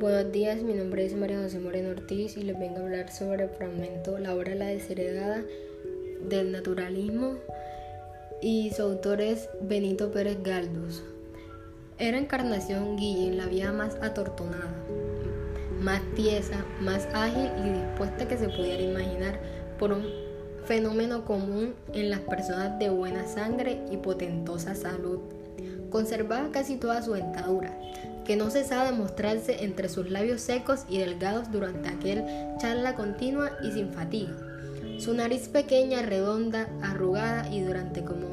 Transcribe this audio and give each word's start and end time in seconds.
Buenos 0.00 0.30
días, 0.30 0.62
mi 0.62 0.74
nombre 0.74 1.04
es 1.04 1.16
María 1.16 1.42
José 1.42 1.58
Moreno 1.58 1.88
Ortiz 1.88 2.36
y 2.36 2.42
les 2.42 2.56
vengo 2.56 2.76
a 2.76 2.82
hablar 2.82 3.10
sobre 3.10 3.42
el 3.42 3.50
fragmento 3.50 4.16
La 4.16 4.32
obra 4.32 4.54
La 4.54 4.66
desheredada 4.66 5.42
del 6.22 6.52
naturalismo 6.52 7.34
y 8.40 8.70
su 8.70 8.82
autor 8.82 9.20
es 9.20 9.48
Benito 9.60 10.12
Pérez 10.12 10.40
Galdós. 10.44 11.02
Era 11.98 12.16
Encarnación 12.16 12.96
Guillén 12.96 13.38
la 13.38 13.46
vida 13.46 13.72
más 13.72 13.96
atortonada, 14.00 14.72
más 15.80 16.00
tiesa, 16.14 16.64
más 16.80 17.08
ágil 17.12 17.50
y 17.66 17.70
dispuesta 17.70 18.28
que 18.28 18.38
se 18.38 18.50
pudiera 18.50 18.80
imaginar 18.80 19.40
por 19.80 19.90
un 19.90 20.04
fenómeno 20.64 21.24
común 21.24 21.74
en 21.92 22.10
las 22.10 22.20
personas 22.20 22.78
de 22.78 22.88
buena 22.88 23.26
sangre 23.26 23.80
y 23.90 23.96
potentosa 23.96 24.76
salud. 24.76 25.18
Conservaba 25.90 26.52
casi 26.52 26.76
toda 26.76 27.02
su 27.02 27.14
dentadura, 27.14 27.76
que 28.28 28.36
no 28.36 28.50
cesaba 28.50 28.84
de 28.84 28.92
mostrarse 28.92 29.64
entre 29.64 29.88
sus 29.88 30.10
labios 30.10 30.42
secos 30.42 30.84
y 30.86 30.98
delgados 30.98 31.50
durante 31.50 31.88
aquel 31.88 32.22
charla 32.58 32.94
continua 32.94 33.52
y 33.64 33.72
sin 33.72 33.90
fatiga. 33.90 34.36
Su 34.98 35.14
nariz 35.14 35.48
pequeña, 35.48 36.02
redonda, 36.02 36.68
arrugada 36.82 37.48
y 37.48 37.62
durante 37.62 38.04
como 38.04 38.26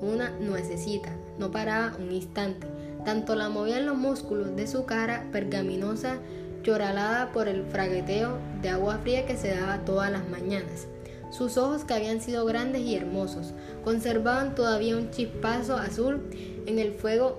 una 0.00 0.30
nuececita, 0.40 1.10
no 1.38 1.50
paraba 1.50 1.94
un 1.98 2.10
instante. 2.10 2.66
Tanto 3.04 3.34
la 3.34 3.50
movían 3.50 3.84
los 3.84 3.98
músculos 3.98 4.56
de 4.56 4.66
su 4.66 4.86
cara 4.86 5.26
pergaminosa, 5.30 6.16
lloralada 6.62 7.30
por 7.30 7.48
el 7.48 7.66
fragueteo 7.66 8.38
de 8.62 8.70
agua 8.70 8.96
fría 9.02 9.26
que 9.26 9.36
se 9.36 9.54
daba 9.54 9.84
todas 9.84 10.10
las 10.10 10.26
mañanas. 10.30 10.86
Sus 11.30 11.58
ojos, 11.58 11.84
que 11.84 11.92
habían 11.92 12.22
sido 12.22 12.46
grandes 12.46 12.80
y 12.80 12.96
hermosos, 12.96 13.52
conservaban 13.84 14.54
todavía 14.54 14.96
un 14.96 15.10
chispazo 15.10 15.76
azul 15.76 16.30
en 16.64 16.78
el 16.78 16.94
fuego 16.94 17.38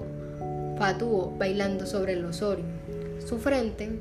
fatuo 0.80 1.34
bailando 1.38 1.86
sobre 1.86 2.14
el 2.14 2.26
osorio. 2.26 2.66
Su 3.24 3.38
frente, 3.38 4.00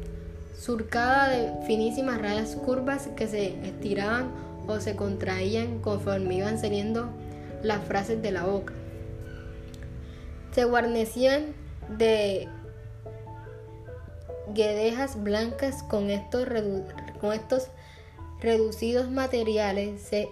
surcada 0.57 1.29
de 1.29 1.67
finísimas 1.67 2.21
rayas 2.21 2.57
curvas 2.57 3.09
que 3.17 3.27
se 3.27 3.49
estiraban 3.67 4.31
o 4.67 4.81
se 4.81 4.97
contraían 4.97 5.81
conforme 5.81 6.37
iban 6.37 6.59
saliendo 6.59 7.11
las 7.63 7.85
frases 7.85 8.23
de 8.23 8.31
la 8.31 8.45
boca. 8.45 8.73
Se 10.53 10.65
guarnecían 10.65 11.47
de 11.99 12.49
guedejas 14.55 15.23
blancas 15.23 15.83
con 15.83 16.11
estos, 16.11 16.47
con 17.21 17.33
estos 17.33 17.69
reducidos 18.41 19.11
materiales 19.11 20.01
se 20.01 20.29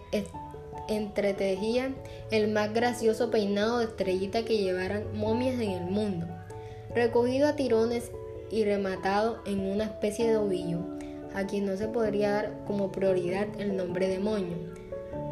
entretejían 0.88 1.96
el 2.30 2.48
más 2.52 2.72
gracioso 2.72 3.30
peinado 3.30 3.78
de 3.78 3.86
estrellita 3.86 4.44
que 4.44 4.58
llevaran 4.58 5.04
momias 5.16 5.60
en 5.60 5.70
el 5.70 5.84
mundo 5.84 6.35
recogido 6.96 7.46
a 7.46 7.56
tirones 7.56 8.10
y 8.50 8.64
rematado 8.64 9.42
en 9.44 9.60
una 9.60 9.84
especie 9.84 10.28
de 10.28 10.38
ovillo, 10.38 10.78
a 11.34 11.46
quien 11.46 11.66
no 11.66 11.76
se 11.76 11.88
podría 11.88 12.32
dar 12.32 12.64
como 12.66 12.90
prioridad 12.90 13.46
el 13.58 13.76
nombre 13.76 14.08
de 14.08 14.18
moño. 14.18 14.56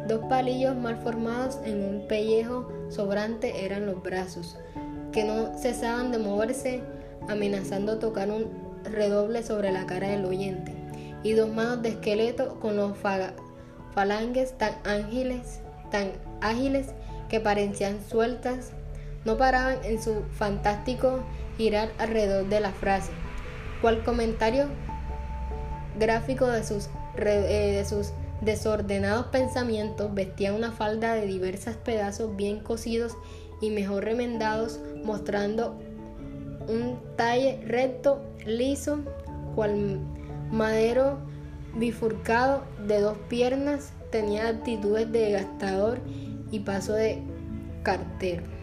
Dos 0.07 0.21
palillos 0.29 0.75
mal 0.75 0.97
formados 1.01 1.57
en 1.65 1.83
un 1.83 2.07
pellejo 2.07 2.69
sobrante 2.89 3.65
eran 3.65 3.87
los 3.87 4.03
brazos, 4.03 4.57
que 5.11 5.23
no 5.23 5.57
cesaban 5.57 6.11
de 6.11 6.19
moverse, 6.19 6.81
amenazando 7.27 7.97
tocar 7.97 8.29
un 8.29 8.45
redoble 8.83 9.41
sobre 9.41 9.71
la 9.71 9.87
cara 9.87 10.09
del 10.09 10.25
oyente, 10.25 10.71
y 11.23 11.33
dos 11.33 11.49
manos 11.49 11.81
de 11.81 11.89
esqueleto 11.89 12.59
con 12.59 12.75
los 12.75 12.95
falanges 13.95 14.55
tan 14.59 14.73
ágiles, 14.83 15.61
tan 15.89 16.11
ágiles 16.41 16.89
que 17.27 17.39
parecían 17.39 17.97
sueltas, 18.07 18.71
no 19.25 19.35
paraban 19.35 19.79
en 19.83 19.99
su 19.99 20.21
fantástico 20.37 21.23
girar 21.57 21.91
alrededor 21.97 22.47
de 22.47 22.59
la 22.59 22.71
frase, 22.71 23.11
cual 23.81 24.03
comentario 24.03 24.67
gráfico 25.97 26.47
de 26.47 26.63
sus, 26.63 26.89
eh, 27.17 27.75
de 27.77 27.85
sus 27.85 28.11
desordenados 28.41 29.27
pensamientos 29.27 30.13
vestía 30.13 30.53
una 30.53 30.71
falda 30.71 31.13
de 31.13 31.25
diversos 31.25 31.75
pedazos 31.77 32.35
bien 32.35 32.59
cosidos 32.59 33.15
y 33.61 33.69
mejor 33.69 34.03
remendados, 34.03 34.79
mostrando 35.03 35.79
un 36.67 36.99
talle 37.15 37.61
recto, 37.65 38.21
liso, 38.45 38.99
cual 39.55 39.99
madero 40.51 41.17
bifurcado 41.75 42.63
de 42.87 43.01
dos 43.01 43.17
piernas, 43.29 43.93
tenía 44.11 44.47
actitudes 44.47 45.11
de 45.11 45.31
gastador 45.31 45.99
y 46.51 46.59
paso 46.59 46.93
de 46.93 47.21
cartero. 47.83 48.54